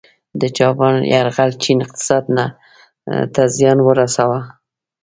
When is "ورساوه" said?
3.83-4.39